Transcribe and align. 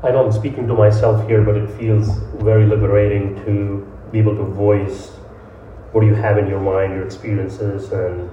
I 0.00 0.12
know 0.12 0.24
I'm 0.24 0.30
speaking 0.30 0.68
to 0.68 0.74
myself 0.74 1.26
here, 1.26 1.42
but 1.42 1.56
it 1.56 1.68
feels 1.70 2.08
very 2.36 2.66
liberating 2.66 3.34
to 3.44 3.84
be 4.12 4.20
able 4.20 4.36
to 4.36 4.44
voice 4.44 5.08
what 5.90 6.04
you 6.04 6.14
have 6.14 6.38
in 6.38 6.46
your 6.46 6.60
mind, 6.60 6.92
your 6.92 7.04
experiences, 7.04 7.90
and 7.90 8.30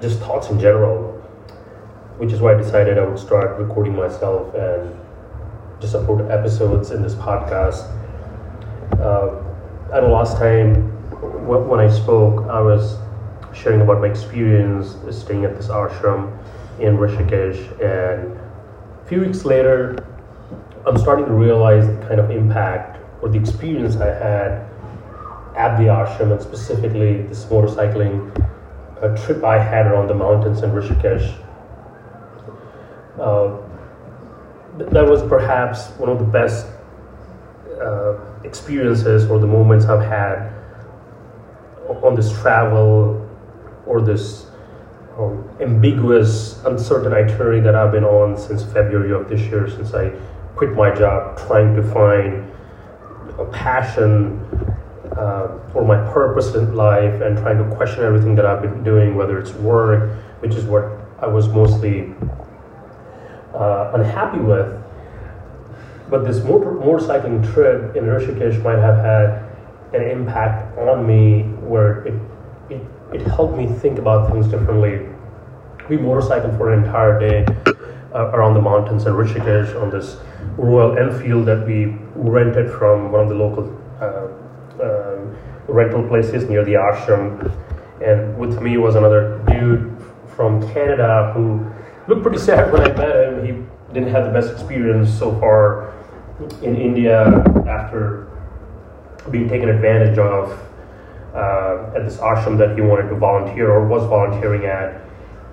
just 0.00 0.18
thoughts 0.18 0.50
in 0.50 0.58
general. 0.58 1.12
Which 2.16 2.32
is 2.32 2.40
why 2.40 2.54
I 2.54 2.56
decided 2.56 2.98
I 2.98 3.06
would 3.06 3.20
start 3.20 3.56
recording 3.60 3.94
myself 3.94 4.52
and 4.56 4.98
just 5.80 5.94
upload 5.94 6.28
episodes 6.28 6.90
in 6.90 7.02
this 7.02 7.14
podcast. 7.14 7.88
Uh, 8.98 9.40
I 9.92 10.00
know 10.00 10.10
last 10.10 10.38
time 10.38 10.74
when 11.46 11.78
I 11.78 11.88
spoke, 11.88 12.50
I 12.50 12.60
was 12.60 12.96
sharing 13.54 13.80
about 13.80 14.00
my 14.00 14.08
experience 14.08 14.96
staying 15.16 15.44
at 15.44 15.56
this 15.56 15.68
ashram 15.68 16.36
in 16.80 16.96
Rishikesh, 16.96 17.80
and 17.80 18.36
a 18.36 19.08
few 19.08 19.20
weeks 19.20 19.44
later, 19.44 20.04
I'm 20.88 20.96
starting 20.96 21.26
to 21.26 21.32
realize 21.32 21.86
the 21.86 22.06
kind 22.06 22.18
of 22.18 22.30
impact 22.30 22.98
or 23.22 23.28
the 23.28 23.38
experience 23.38 23.96
I 23.96 24.06
had 24.06 24.66
at 25.54 25.76
the 25.76 25.84
ashram, 25.84 26.32
and 26.32 26.40
specifically 26.40 27.22
this 27.22 27.44
motorcycling 27.44 28.16
uh, 29.02 29.14
trip 29.22 29.44
I 29.44 29.58
had 29.58 29.86
around 29.86 30.08
the 30.08 30.14
mountains 30.14 30.62
in 30.62 30.70
Rishikesh. 30.70 31.44
Uh, 33.20 33.58
that 34.78 35.06
was 35.06 35.22
perhaps 35.28 35.88
one 35.98 36.08
of 36.08 36.18
the 36.20 36.24
best 36.24 36.66
uh, 37.82 38.16
experiences 38.44 39.28
or 39.28 39.38
the 39.38 39.46
moments 39.46 39.84
I've 39.84 40.08
had 40.08 40.52
on 42.02 42.14
this 42.14 42.32
travel 42.40 43.28
or 43.84 44.00
this 44.00 44.46
um, 45.18 45.50
ambiguous, 45.60 46.64
uncertain 46.64 47.12
itinerary 47.12 47.60
that 47.60 47.74
I've 47.74 47.92
been 47.92 48.04
on 48.04 48.38
since 48.38 48.62
February 48.62 49.12
of 49.12 49.28
this 49.28 49.40
year, 49.40 49.68
since 49.68 49.92
I 49.92 50.12
quit 50.58 50.72
my 50.72 50.92
job, 50.92 51.38
trying 51.46 51.76
to 51.76 51.82
find 51.84 52.50
a 53.38 53.44
passion 53.52 54.40
uh, 55.16 55.56
for 55.72 55.84
my 55.84 55.96
purpose 56.12 56.52
in 56.56 56.74
life 56.74 57.22
and 57.22 57.38
trying 57.38 57.58
to 57.58 57.76
question 57.76 58.02
everything 58.02 58.34
that 58.34 58.44
I've 58.44 58.60
been 58.60 58.82
doing, 58.82 59.14
whether 59.14 59.38
it's 59.38 59.52
work, 59.52 60.10
which 60.40 60.56
is 60.56 60.64
what 60.64 60.84
I 61.20 61.28
was 61.28 61.46
mostly 61.46 62.12
uh, 63.54 63.92
unhappy 63.94 64.40
with. 64.40 64.82
But 66.10 66.24
this 66.24 66.42
motor, 66.42 66.72
motorcycling 66.72 67.52
trip 67.52 67.94
in 67.94 68.04
Rishikesh 68.04 68.60
might 68.64 68.78
have 68.78 68.96
had 68.96 69.44
an 69.94 70.10
impact 70.10 70.76
on 70.76 71.06
me 71.06 71.42
where 71.68 72.02
it, 72.04 72.20
it, 72.68 72.82
it 73.12 73.22
helped 73.22 73.56
me 73.56 73.66
think 73.66 74.00
about 74.00 74.32
things 74.32 74.48
differently. 74.48 75.06
We 75.88 75.98
motorcycled 75.98 76.56
for 76.56 76.72
an 76.72 76.82
entire 76.82 77.20
day 77.20 77.46
uh, 78.12 78.30
around 78.32 78.54
the 78.54 78.62
mountains 78.62 79.06
in 79.06 79.12
Rishikesh 79.12 79.80
on 79.80 79.90
this 79.90 80.16
Royal 80.56 80.98
Enfield 80.98 81.46
that 81.46 81.66
we 81.66 81.96
rented 82.14 82.70
from 82.70 83.12
one 83.12 83.22
of 83.22 83.28
the 83.28 83.34
local 83.34 83.64
uh, 84.00 84.28
uh, 84.82 85.18
rental 85.68 86.06
places 86.08 86.48
near 86.48 86.64
the 86.64 86.74
ashram. 86.74 87.52
And 88.04 88.38
with 88.38 88.60
me 88.62 88.76
was 88.76 88.94
another 88.94 89.38
dude 89.48 89.96
from 90.36 90.62
Canada 90.72 91.32
who 91.34 91.66
looked 92.06 92.22
pretty 92.22 92.38
sad 92.38 92.72
when 92.72 92.82
I 92.82 92.92
met 92.94 93.16
him. 93.16 93.44
He 93.44 93.92
didn't 93.92 94.10
have 94.10 94.24
the 94.24 94.30
best 94.30 94.52
experience 94.52 95.12
so 95.16 95.38
far 95.40 95.92
in 96.62 96.76
India 96.76 97.24
after 97.68 98.28
being 99.30 99.48
taken 99.48 99.68
advantage 99.68 100.18
of 100.18 100.52
uh, 101.34 101.92
at 101.94 102.04
this 102.04 102.16
ashram 102.18 102.56
that 102.58 102.74
he 102.74 102.80
wanted 102.80 103.08
to 103.08 103.16
volunteer 103.16 103.70
or 103.70 103.86
was 103.86 104.04
volunteering 104.08 104.64
at 104.64 105.02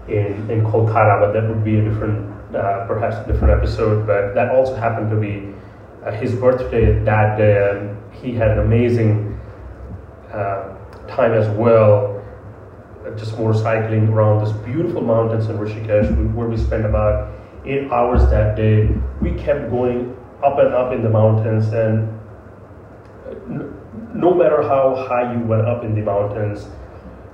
in, 0.07 0.49
in 0.49 0.63
Kolkata, 0.63 1.19
but 1.19 1.31
that 1.33 1.47
would 1.47 1.63
be 1.63 1.79
a 1.79 1.83
different, 1.83 2.31
uh, 2.55 2.87
perhaps 2.87 3.15
a 3.17 3.31
different 3.31 3.53
episode. 3.59 4.07
But 4.07 4.33
that 4.35 4.49
also 4.51 4.75
happened 4.75 5.09
to 5.11 5.17
be 5.17 5.53
uh, 6.05 6.11
his 6.11 6.33
birthday 6.33 7.03
that 7.03 7.37
day, 7.37 7.69
and 7.69 7.97
he 8.13 8.33
had 8.33 8.51
an 8.51 8.59
amazing 8.59 9.39
uh, 10.31 10.75
time 11.07 11.33
as 11.33 11.47
well, 11.57 12.23
uh, 13.05 13.11
just 13.11 13.33
motorcycling 13.33 14.09
around 14.09 14.43
this 14.43 14.53
beautiful 14.65 15.01
mountains 15.01 15.47
in 15.47 15.57
Rishikesh, 15.57 16.33
where 16.33 16.47
we 16.47 16.57
spent 16.57 16.85
about 16.85 17.33
eight 17.65 17.91
hours 17.91 18.21
that 18.29 18.55
day. 18.55 18.89
We 19.21 19.33
kept 19.33 19.69
going 19.69 20.15
up 20.43 20.59
and 20.59 20.73
up 20.73 20.93
in 20.93 21.03
the 21.03 21.09
mountains, 21.09 21.67
and 21.73 22.11
no 24.13 24.33
matter 24.33 24.61
how 24.61 24.95
high 25.07 25.33
you 25.33 25.39
went 25.39 25.67
up 25.67 25.83
in 25.83 25.95
the 25.95 26.01
mountains, 26.01 26.67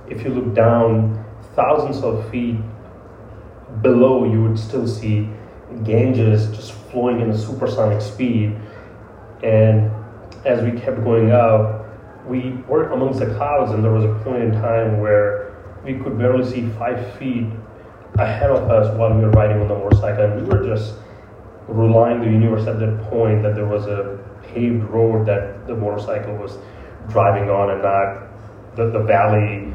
if 0.08 0.22
you 0.24 0.30
look 0.30 0.54
down 0.54 1.24
thousands 1.54 2.02
of 2.02 2.28
feet 2.30 2.56
below, 3.80 4.24
you 4.24 4.42
would 4.42 4.58
still 4.58 4.86
see 4.86 5.28
Ganges 5.84 6.54
just 6.54 6.72
flowing 6.72 7.20
in 7.20 7.30
a 7.30 7.38
supersonic 7.38 8.02
speed. 8.02 8.56
And 9.42 9.90
as 10.44 10.62
we 10.62 10.78
kept 10.78 11.02
going 11.02 11.30
up, 11.30 11.86
we 12.26 12.52
were 12.68 12.90
amongst 12.90 13.20
the 13.20 13.34
clouds, 13.34 13.72
and 13.72 13.82
there 13.82 13.92
was 13.92 14.04
a 14.04 14.14
point 14.22 14.42
in 14.42 14.52
time 14.52 15.00
where 15.00 15.56
we 15.84 15.94
could 15.94 16.18
barely 16.18 16.48
see 16.48 16.68
five 16.78 17.16
feet 17.18 17.46
ahead 18.18 18.50
of 18.50 18.70
us 18.70 18.96
while 18.96 19.12
we 19.14 19.22
were 19.22 19.30
riding 19.30 19.60
on 19.60 19.68
the 19.68 19.74
motorcycle, 19.74 20.24
and 20.24 20.42
we 20.42 20.48
were 20.48 20.64
just 20.64 20.94
relying 21.66 22.20
the 22.20 22.26
universe 22.26 22.66
at 22.66 22.78
that 22.78 23.02
point 23.08 23.42
that 23.42 23.54
there 23.54 23.66
was 23.66 23.86
a 23.86 24.18
paved 24.42 24.82
road 24.84 25.26
that 25.26 25.66
the 25.66 25.74
motorcycle 25.74 26.34
was 26.36 26.58
driving 27.08 27.50
on 27.50 27.70
and 27.70 27.82
not 27.82 28.76
the, 28.76 28.90
the 28.90 28.98
valley 29.04 29.72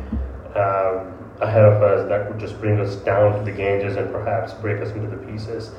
um, 0.55 1.16
ahead 1.41 1.63
of 1.63 1.81
us 1.81 2.07
that 2.09 2.29
would 2.29 2.39
just 2.39 2.59
bring 2.59 2.79
us 2.79 2.95
down 2.97 3.37
to 3.37 3.43
the 3.43 3.51
Ganges 3.51 3.95
and 3.95 4.11
perhaps 4.11 4.53
break 4.53 4.81
us 4.81 4.89
into 4.91 5.07
the 5.07 5.17
pieces. 5.17 5.71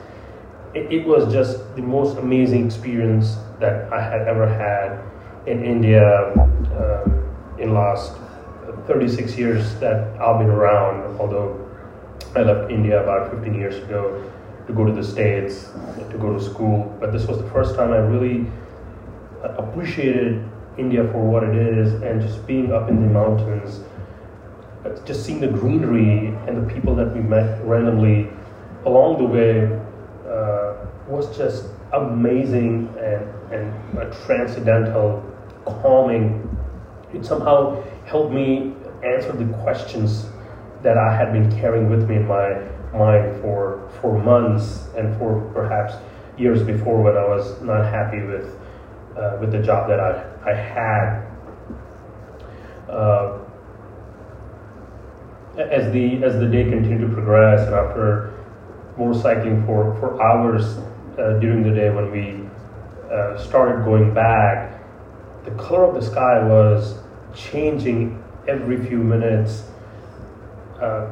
It, 0.75 0.93
it 0.93 1.07
was 1.07 1.33
just 1.33 1.75
the 1.75 1.83
most 1.83 2.19
amazing 2.19 2.67
experience 2.67 3.37
that 3.59 3.93
I 3.93 4.01
had 4.01 4.29
ever 4.29 4.47
had 4.47 5.01
in 5.49 5.65
India 5.65 6.33
um, 6.37 7.59
in 7.59 7.75
last 7.75 8.13
36 8.87 9.37
years 9.37 9.75
that 9.81 10.19
I've 10.21 10.39
been 10.39 10.51
around, 10.51 11.19
although 11.19 11.69
I 12.37 12.43
left 12.43 12.71
India 12.71 13.03
about 13.03 13.31
15 13.31 13.55
years 13.55 13.77
ago 13.77 14.31
to 14.67 14.73
go 14.73 14.85
to 14.85 14.93
the 14.93 15.03
States, 15.03 15.71
to 16.11 16.19
go 16.19 16.33
to 16.33 16.43
school. 16.43 16.95
But 17.01 17.13
this 17.13 17.27
was 17.27 17.39
the 17.39 17.51
first 17.51 17.75
time 17.75 17.93
I 17.93 17.99
really 17.99 18.51
appreciated 19.43 20.45
India 20.77 21.03
for 21.11 21.19
what 21.19 21.43
it 21.43 21.57
is 21.57 21.95
and 22.03 22.21
just 22.21 22.47
being 22.47 22.73
up 22.73 22.89
in 22.89 23.01
the 23.01 23.09
mountains, 23.09 23.81
just 25.05 25.25
seeing 25.25 25.41
the 25.41 25.49
greenery 25.49 26.28
and 26.47 26.56
the 26.56 26.75
people 26.75 26.94
that 26.97 27.15
we 27.15 27.21
met 27.21 27.65
randomly 27.65 28.31
along 28.84 29.19
the 29.19 29.25
way 29.25 29.65
uh, 30.28 30.87
was 31.09 31.37
just 31.37 31.66
amazing 31.93 32.94
and, 32.99 33.53
and 33.53 33.99
a 33.99 34.11
transcendental, 34.27 35.25
calming. 35.65 36.44
It 37.12 37.25
somehow 37.25 37.83
helped 38.05 38.33
me 38.33 38.75
answer 39.05 39.33
the 39.33 39.47
questions 39.62 40.27
that 40.83 40.97
I 40.97 41.15
had 41.15 41.33
been 41.33 41.50
carrying 41.60 41.91
with 41.91 42.09
me 42.09 42.16
in 42.16 42.27
my 42.27 42.60
mind 42.93 43.41
for, 43.41 43.91
for 44.00 44.22
months 44.22 44.89
and 44.97 45.16
for 45.19 45.50
perhaps 45.53 45.95
years 46.39 46.62
before 46.62 47.03
when 47.03 47.16
I 47.16 47.27
was 47.27 47.60
not 47.62 47.84
happy 47.84 48.22
with 48.22 48.59
uh, 49.16 49.37
with 49.41 49.50
the 49.50 49.60
job 49.60 49.89
that 49.89 49.99
I, 49.99 50.25
I 50.47 50.55
had. 50.55 51.27
Uh, 52.89 53.39
as 55.59 55.93
the 55.93 56.23
as 56.23 56.39
the 56.39 56.47
day 56.47 56.65
continued 56.65 57.01
to 57.01 57.13
progress, 57.13 57.67
and 57.67 57.75
after 57.75 58.33
motorcycling 58.97 59.67
for 59.67 59.95
for 59.99 60.23
hours 60.23 60.79
uh, 61.19 61.39
during 61.41 61.63
the 61.63 61.75
day, 61.75 61.91
when 61.91 62.11
we 62.11 62.49
uh, 63.13 63.37
started 63.39 63.85
going 63.85 64.15
back, 64.15 64.81
the 65.45 65.51
color 65.53 65.85
of 65.85 65.95
the 65.95 66.03
sky 66.03 66.45
was 66.45 66.99
changing 67.35 68.23
every 68.47 68.85
few 68.87 68.99
minutes 68.99 69.65
uh, 70.81 71.11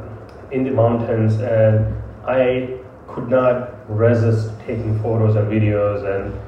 in 0.53 0.65
the 0.65 0.71
mountains, 0.71 1.35
and 1.41 1.95
I 2.27 2.79
could 3.09 3.29
not 3.29 3.73
resist 3.89 4.51
taking 4.61 5.01
photos 5.03 5.37
and 5.37 5.51
videos 5.51 6.05
and 6.05 6.39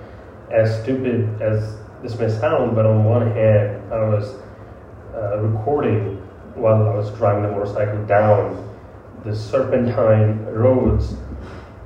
as 0.53 0.83
stupid 0.83 1.41
as 1.43 1.77
this 2.03 2.19
may 2.19 2.29
sound, 2.29 2.75
but 2.75 2.87
on 2.87 3.05
one 3.05 3.33
hand, 3.33 3.93
I 3.93 4.01
was 4.05 4.37
uh, 5.15 5.39
recording 5.39 6.28
while 6.59 6.89
I 6.89 6.95
was 6.95 7.11
driving 7.11 7.43
the 7.43 7.51
motorcycle 7.51 8.05
down 8.07 8.65
the 9.25 9.35
serpentine 9.35 10.45
roads, 10.47 11.15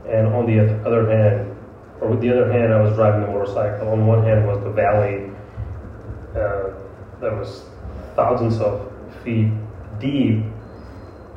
and 0.09 0.27
on 0.29 0.47
the 0.47 0.61
other 0.87 1.11
hand, 1.11 1.57
or 2.01 2.11
with 2.11 2.21
the 2.21 2.31
other 2.31 2.53
hand, 2.53 2.73
I 2.73 2.81
was 2.81 2.95
driving 2.95 3.23
the 3.23 3.29
motorcycle. 3.29 3.89
On 3.89 4.07
one 4.07 4.23
hand 4.25 4.47
was 4.47 4.63
the 4.63 4.71
valley 4.71 5.31
uh, 6.31 6.75
that 7.21 7.33
was 7.33 7.65
thousands 8.17 8.61
of 8.61 8.93
feet 9.23 9.51
deep, 10.01 10.45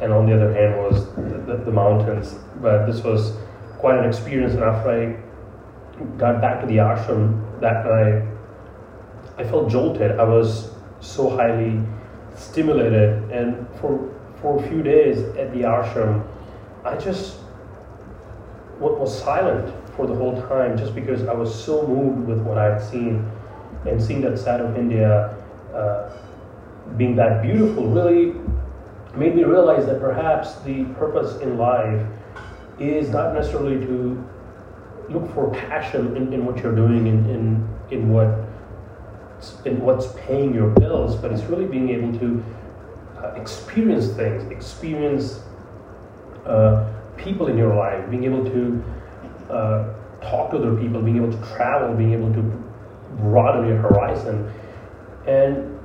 and 0.01 0.11
on 0.11 0.25
the 0.25 0.35
other 0.35 0.53
hand 0.53 0.77
was 0.77 1.05
the, 1.15 1.37
the, 1.45 1.57
the 1.65 1.71
mountains. 1.71 2.35
But 2.61 2.85
this 2.85 3.03
was 3.03 3.37
quite 3.77 3.99
an 3.99 4.05
experience, 4.05 4.53
and 4.53 4.63
after 4.63 4.89
I 4.89 6.17
got 6.17 6.41
back 6.41 6.61
to 6.61 6.67
the 6.67 6.77
ashram 6.77 7.59
that 7.61 7.85
night, 7.85 8.23
I 9.37 9.43
felt 9.43 9.69
jolted. 9.69 10.19
I 10.19 10.23
was 10.23 10.71
so 10.99 11.29
highly 11.29 11.81
stimulated, 12.35 13.31
and 13.31 13.67
for 13.79 14.11
for 14.41 14.63
a 14.63 14.67
few 14.67 14.83
days 14.83 15.19
at 15.37 15.51
the 15.53 15.61
ashram, 15.61 16.25
I 16.83 16.97
just 16.97 17.37
was 18.79 19.17
silent 19.23 19.73
for 19.95 20.05
the 20.05 20.13
whole 20.13 20.41
time 20.47 20.77
just 20.77 20.93
because 20.93 21.23
I 21.27 21.33
was 21.33 21.53
so 21.53 21.87
moved 21.87 22.27
with 22.27 22.41
what 22.41 22.57
I 22.57 22.73
had 22.73 22.83
seen 22.83 23.29
and 23.85 24.01
seeing 24.01 24.21
that 24.21 24.37
side 24.37 24.59
of 24.59 24.77
India 24.77 25.35
uh, 25.73 26.11
being 26.97 27.15
that 27.15 27.41
beautiful 27.41 27.87
really 27.87 28.33
made 29.15 29.35
me 29.35 29.43
realize 29.43 29.85
that 29.85 29.99
perhaps 29.99 30.55
the 30.61 30.83
purpose 30.95 31.41
in 31.41 31.57
life 31.57 32.05
is 32.79 33.09
not 33.09 33.33
necessarily 33.33 33.83
to 33.85 34.23
look 35.09 35.33
for 35.33 35.51
passion 35.51 36.15
in, 36.17 36.33
in 36.33 36.45
what 36.45 36.57
you're 36.57 36.75
doing 36.75 37.07
in, 37.07 37.29
in, 37.29 37.69
in 37.91 38.09
what 38.09 38.27
in 39.65 39.81
what's 39.81 40.07
paying 40.17 40.53
your 40.53 40.69
bills, 40.69 41.15
but 41.15 41.31
it's 41.31 41.43
really 41.43 41.65
being 41.65 41.89
able 41.89 42.17
to 42.19 42.43
uh, 43.17 43.27
experience 43.35 44.07
things, 44.09 44.49
experience 44.51 45.41
uh, 46.45 46.91
people 47.17 47.47
in 47.47 47.57
your 47.57 47.75
life, 47.75 48.09
being 48.09 48.23
able 48.23 48.43
to 48.43 48.83
uh, 49.49 49.93
talk 50.21 50.51
to 50.51 50.57
other 50.57 50.75
people, 50.75 51.01
being 51.01 51.17
able 51.17 51.31
to 51.31 51.55
travel, 51.55 51.93
being 51.95 52.13
able 52.13 52.33
to 52.33 52.41
broaden 53.17 53.67
your 53.67 53.77
horizon. 53.77 54.51
And 55.27 55.79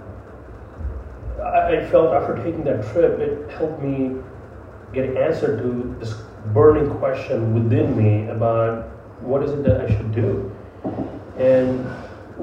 I, 1.41 1.79
I 1.79 1.91
felt 1.91 2.12
after 2.14 2.37
taking 2.37 2.64
that 2.64 2.91
trip, 2.93 3.19
it 3.19 3.50
helped 3.50 3.82
me 3.82 4.17
get 4.93 5.08
an 5.08 5.17
answer 5.17 5.61
to 5.61 5.97
this 5.99 6.14
burning 6.52 6.91
question 6.99 7.55
within 7.55 7.97
me 7.97 8.29
about 8.31 8.88
what 9.20 9.43
is 9.43 9.52
it 9.52 9.62
that 9.62 9.82
I 9.82 9.97
should 9.97 10.14
do 10.14 10.50
and 11.41 11.87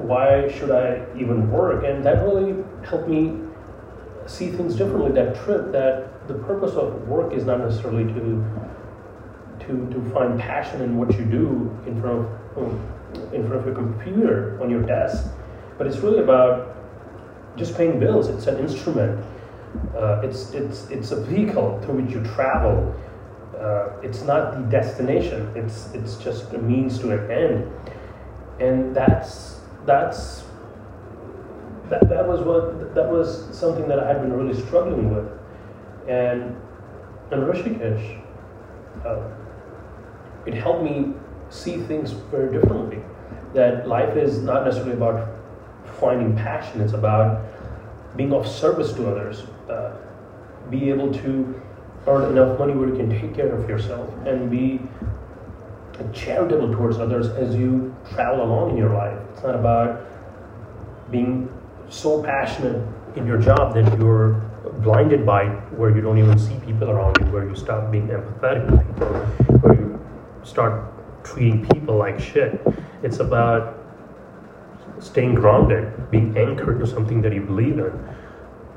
why 0.06 0.50
should 0.52 0.70
I 0.70 1.04
even 1.16 1.50
work? 1.50 1.84
And 1.84 2.04
that 2.04 2.22
really 2.24 2.64
helped 2.84 3.08
me 3.08 3.40
see 4.26 4.50
things 4.50 4.76
differently. 4.76 5.12
That 5.12 5.36
trip, 5.44 5.72
that 5.72 6.28
the 6.28 6.34
purpose 6.34 6.74
of 6.74 7.08
work 7.08 7.32
is 7.32 7.44
not 7.44 7.60
necessarily 7.60 8.04
to 8.04 8.44
to, 9.60 9.90
to 9.90 10.10
find 10.14 10.38
passion 10.38 10.80
in 10.80 10.96
what 10.96 11.12
you 11.18 11.24
do 11.24 11.76
in 11.86 12.00
front 12.00 12.28
of 12.56 13.34
in 13.34 13.46
front 13.46 13.60
of 13.60 13.66
your 13.66 13.74
computer 13.74 14.58
on 14.62 14.70
your 14.70 14.82
desk, 14.82 15.26
but 15.76 15.86
it's 15.86 15.98
really 15.98 16.20
about 16.20 16.76
just 17.56 17.76
paying 17.76 17.98
bills. 17.98 18.28
It's 18.28 18.46
an 18.46 18.58
instrument. 18.58 19.24
Uh, 19.96 20.20
it's 20.22 20.52
it's 20.52 20.88
it's 20.90 21.10
a 21.10 21.22
vehicle 21.24 21.80
through 21.82 22.02
which 22.02 22.14
you 22.14 22.22
travel. 22.34 22.94
Uh, 23.58 23.90
it's 24.02 24.22
not 24.22 24.54
the 24.54 24.60
destination. 24.70 25.50
It's 25.56 25.92
it's 25.92 26.16
just 26.16 26.52
a 26.52 26.58
means 26.58 26.98
to 27.00 27.10
an 27.12 27.30
end, 27.30 27.72
and 28.60 28.94
that's 28.94 29.60
that's 29.88 30.44
that, 31.88 32.06
that 32.10 32.28
was 32.28 32.40
what 32.42 32.94
that 32.94 33.08
was 33.08 33.48
something 33.56 33.88
that 33.88 33.98
I 33.98 34.06
had 34.06 34.20
been 34.20 34.32
really 34.32 34.60
struggling 34.60 35.14
with, 35.14 35.26
and 36.06 36.54
and 37.30 37.42
Rishikesh, 37.42 38.20
uh, 39.04 39.22
it 40.46 40.54
helped 40.54 40.82
me 40.82 41.14
see 41.48 41.78
things 41.78 42.12
very 42.12 42.52
differently. 42.52 43.02
That 43.54 43.88
life 43.88 44.16
is 44.16 44.38
not 44.42 44.64
necessarily 44.64 44.92
about 44.92 45.26
finding 45.98 46.36
passion; 46.36 46.82
it's 46.82 46.92
about 46.92 47.42
being 48.16 48.34
of 48.34 48.46
service 48.46 48.92
to 48.92 49.08
others, 49.08 49.44
uh, 49.70 49.96
be 50.68 50.90
able 50.90 51.12
to 51.14 51.62
earn 52.06 52.30
enough 52.30 52.58
money 52.58 52.74
where 52.74 52.88
you 52.88 52.96
can 52.96 53.08
take 53.08 53.34
care 53.34 53.54
of 53.54 53.68
yourself 53.68 54.12
and 54.26 54.50
be 54.50 54.80
charitable 56.12 56.72
towards 56.72 56.98
others 56.98 57.28
as 57.28 57.54
you 57.54 57.94
travel 58.12 58.44
along 58.44 58.70
in 58.70 58.76
your 58.76 58.90
life. 58.90 59.18
It's 59.32 59.42
not 59.42 59.54
about 59.54 60.04
being 61.10 61.48
so 61.88 62.22
passionate 62.22 62.86
in 63.16 63.26
your 63.26 63.38
job 63.38 63.74
that 63.74 63.98
you're 63.98 64.34
blinded 64.82 65.24
by 65.24 65.46
where 65.76 65.94
you 65.94 66.00
don't 66.00 66.18
even 66.18 66.38
see 66.38 66.54
people 66.66 66.90
around 66.90 67.16
you, 67.20 67.26
where 67.32 67.48
you 67.48 67.54
stop 67.56 67.90
being 67.90 68.08
empathetic 68.08 68.68
people, 68.68 69.08
where 69.60 69.74
you 69.74 70.00
start 70.44 70.92
treating 71.24 71.66
people 71.68 71.96
like 71.96 72.20
shit. 72.20 72.60
It's 73.02 73.20
about 73.20 73.78
staying 75.00 75.34
grounded, 75.34 76.10
being 76.10 76.36
anchored 76.36 76.80
to 76.80 76.86
something 76.86 77.22
that 77.22 77.32
you 77.32 77.42
believe 77.42 77.78
in 77.78 77.92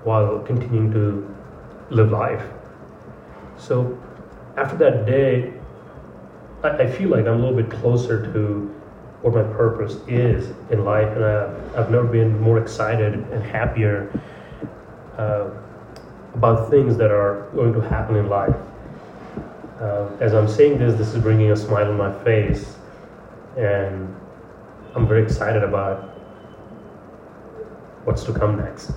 while 0.04 0.40
continuing 0.40 0.92
to 0.92 1.36
live 1.90 2.12
life. 2.12 2.44
So 3.58 3.98
after 4.58 4.76
that 4.78 5.06
day, 5.06 5.54
I, 6.64 6.70
I 6.70 6.92
feel 6.92 7.10
like 7.10 7.28
I'm 7.28 7.40
a 7.40 7.48
little 7.48 7.56
bit 7.56 7.70
closer 7.70 8.32
to 8.34 8.76
what 9.22 9.36
my 9.36 9.44
purpose 9.44 9.98
is 10.08 10.54
in 10.72 10.84
life, 10.84 11.10
and 11.16 11.24
I've, 11.24 11.76
I've 11.78 11.92
never 11.92 12.08
been 12.08 12.40
more 12.42 12.60
excited 12.60 13.14
and 13.14 13.44
happier 13.44 14.12
uh, 15.18 15.50
about 16.34 16.70
things 16.70 16.98
that 16.98 17.12
are 17.12 17.48
going 17.54 17.74
to 17.74 17.82
happen 17.82 18.16
in 18.16 18.30
life. 18.30 18.56
Uh, 19.80 20.08
as 20.20 20.34
I'm 20.34 20.48
saying 20.48 20.80
this, 20.80 20.98
this 20.98 21.14
is 21.14 21.22
bringing 21.22 21.52
a 21.52 21.56
smile 21.56 21.90
on 21.90 21.98
my 21.98 22.14
face, 22.24 22.76
and 23.58 24.16
I'm 24.96 25.08
very 25.08 25.24
excited 25.24 25.64
about 25.64 26.10
what's 28.06 28.24
to 28.24 28.34
come 28.34 28.58
next. 28.58 28.92